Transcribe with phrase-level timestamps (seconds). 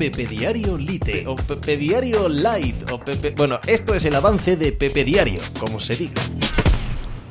[0.00, 3.34] Pepe Diario Lite o Pepe Diario Light o Pepe...
[3.36, 6.22] Bueno, esto es el avance de Pepe Diario, como se diga.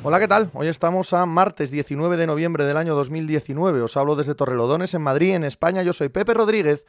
[0.04, 0.52] Hola, ¿qué tal?
[0.54, 3.82] Hoy estamos a martes 19 de noviembre del año 2019.
[3.82, 5.82] Os hablo desde Torrelodones, en Madrid, en España.
[5.82, 6.86] Yo soy Pepe Rodríguez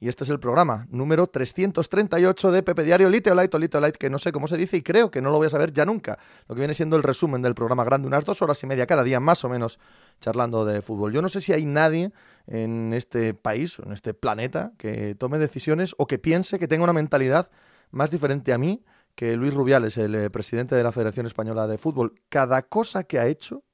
[0.00, 3.80] y este es el programa número 338 de Pepe Diario Lite o Light o Lite
[3.80, 5.72] Light, que no sé cómo se dice y creo que no lo voy a saber
[5.72, 6.18] ya nunca.
[6.46, 9.02] Lo que viene siendo el resumen del programa grande, unas dos horas y media cada
[9.02, 9.80] día, más o menos,
[10.20, 11.12] charlando de fútbol.
[11.12, 12.12] Yo no sé si hay nadie
[12.46, 16.92] en este país, en este planeta, que tome decisiones o que piense que tenga una
[16.92, 17.50] mentalidad
[17.90, 18.84] más diferente a mí
[19.16, 22.14] que Luis Rubiales, el eh, presidente de la Federación Española de Fútbol.
[22.28, 23.64] Cada cosa que ha hecho,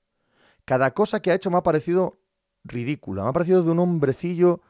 [0.64, 2.18] cada cosa que ha hecho me ha parecido
[2.64, 4.62] ridícula, me ha parecido de un hombrecillo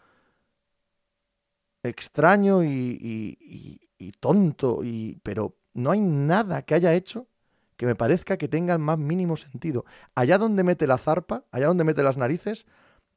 [1.84, 7.28] extraño y, tonto, y, pero no hay nada que haya hecho
[7.76, 9.84] que me parezca que tenga el más mínimo sentido.
[10.14, 12.66] Allá donde mete la zarpa, allá donde mete las narices,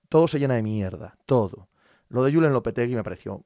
[0.09, 1.69] todo se llena de mierda, todo.
[2.09, 3.45] Lo de Julen Lopetegui me pareció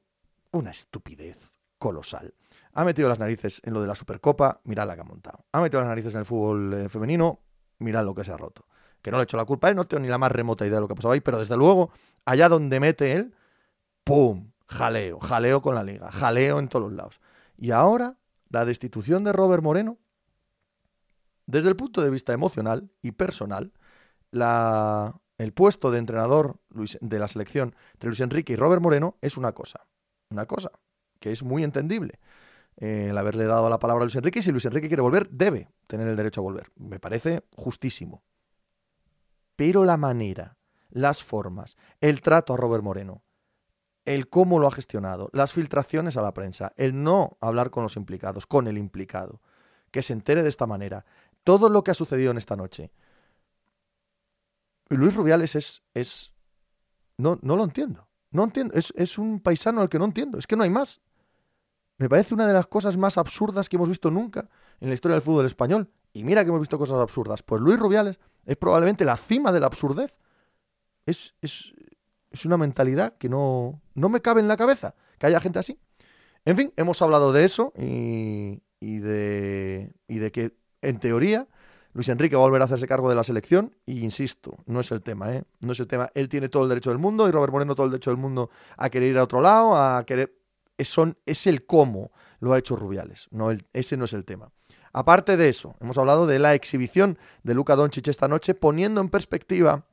[0.52, 2.34] una estupidez colosal.
[2.74, 5.44] Ha metido las narices en lo de la Supercopa, mirad la que ha montado.
[5.52, 7.40] Ha metido las narices en el fútbol eh, femenino,
[7.78, 8.66] mirad lo que se ha roto.
[9.02, 10.64] Que no le he hecho la culpa a él, no tengo ni la más remota
[10.64, 11.90] idea de lo que ha pasado ahí, pero desde luego,
[12.24, 13.34] allá donde mete él,
[14.04, 14.51] ¡pum!
[14.72, 17.20] Jaleo, jaleo con la liga, jaleo en todos los lados.
[17.56, 18.16] Y ahora,
[18.48, 19.98] la destitución de Robert Moreno,
[21.46, 23.72] desde el punto de vista emocional y personal,
[24.30, 29.36] la, el puesto de entrenador de la selección entre Luis Enrique y Robert Moreno es
[29.36, 29.86] una cosa,
[30.30, 30.70] una cosa
[31.20, 32.18] que es muy entendible.
[32.76, 35.28] Eh, el haberle dado la palabra a Luis Enrique y si Luis Enrique quiere volver,
[35.30, 36.70] debe tener el derecho a volver.
[36.76, 38.22] Me parece justísimo.
[39.56, 40.56] Pero la manera,
[40.90, 43.22] las formas, el trato a Robert Moreno,
[44.04, 47.96] el cómo lo ha gestionado, las filtraciones a la prensa, el no hablar con los
[47.96, 49.40] implicados, con el implicado,
[49.90, 51.04] que se entere de esta manera,
[51.44, 52.90] todo lo que ha sucedido en esta noche.
[54.88, 56.32] Luis Rubiales es, es,
[57.16, 60.46] no, no lo entiendo, no entiendo, es, es un paisano al que no entiendo, es
[60.46, 61.00] que no hay más.
[61.98, 64.48] Me parece una de las cosas más absurdas que hemos visto nunca
[64.80, 65.88] en la historia del fútbol español.
[66.12, 67.44] Y mira que hemos visto cosas absurdas.
[67.44, 70.18] Pues Luis Rubiales es probablemente la cima de la absurdez.
[71.06, 71.72] Es, es,
[72.32, 75.78] es una mentalidad que no, no me cabe en la cabeza, que haya gente así.
[76.44, 81.46] En fin, hemos hablado de eso y, de, y de que, en teoría,
[81.92, 84.90] Luis Enrique va a volver a hacerse cargo de la selección y insisto, no es
[84.90, 85.44] el tema, ¿eh?
[85.60, 86.10] No es el tema.
[86.14, 88.50] Él tiene todo el derecho del mundo y Robert Moreno todo el derecho del mundo
[88.76, 90.34] a querer ir a otro lado, a querer...
[90.78, 92.10] Es, es el cómo
[92.40, 94.50] lo ha hecho Rubiales, no ese no es el tema.
[94.92, 99.10] Aparte de eso, hemos hablado de la exhibición de Luca Doncic esta noche, poniendo en
[99.10, 99.86] perspectiva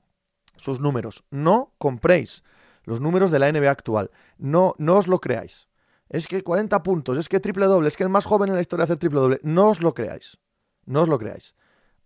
[0.59, 1.23] sus números.
[1.31, 2.43] No compréis
[2.83, 4.11] los números de la NBA actual.
[4.37, 5.67] No, no os lo creáis.
[6.09, 8.61] Es que 40 puntos, es que triple doble, es que el más joven en la
[8.61, 9.39] historia hace triple doble.
[9.43, 10.39] No os lo creáis.
[10.85, 11.55] No os lo creáis.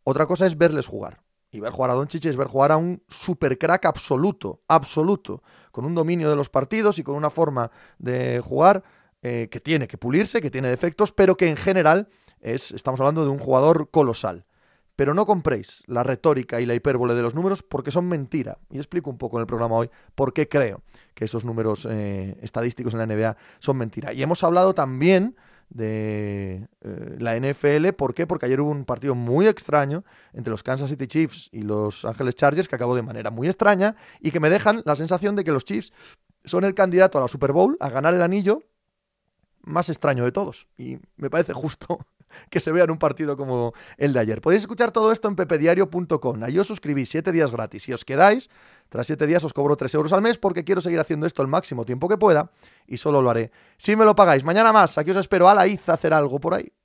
[0.03, 1.21] Otra cosa es verles jugar.
[1.51, 5.43] Y ver jugar a Don Chiche es ver jugar a un super crack absoluto, absoluto,
[5.71, 8.83] con un dominio de los partidos y con una forma de jugar
[9.21, 12.09] eh, que tiene que pulirse, que tiene defectos, pero que en general
[12.41, 14.45] es, estamos hablando de un jugador colosal.
[14.95, 18.59] Pero no compréis la retórica y la hipérbole de los números porque son mentira.
[18.69, 20.83] Y explico un poco en el programa hoy por qué creo
[21.15, 24.13] que esos números eh, estadísticos en la NBA son mentira.
[24.13, 25.35] Y hemos hablado también
[25.69, 27.89] de eh, la NFL.
[27.93, 28.27] ¿Por qué?
[28.27, 30.03] Porque ayer hubo un partido muy extraño
[30.33, 33.95] entre los Kansas City Chiefs y los Ángeles Chargers que acabó de manera muy extraña
[34.19, 35.91] y que me dejan la sensación de que los Chiefs
[36.45, 38.61] son el candidato a la Super Bowl, a ganar el anillo
[39.63, 40.67] más extraño de todos.
[40.77, 42.05] Y me parece justo
[42.49, 44.41] que se vea en un partido como el de ayer.
[44.41, 46.43] Podéis escuchar todo esto en pepediario.com.
[46.43, 47.83] Ahí os suscribís siete días gratis.
[47.83, 48.49] Si os quedáis,
[48.89, 51.47] tras siete días os cobro tres euros al mes porque quiero seguir haciendo esto el
[51.47, 52.51] máximo tiempo que pueda
[52.87, 54.43] y solo lo haré si me lo pagáis.
[54.43, 56.71] Mañana más, aquí os espero a la Iza hacer algo por ahí.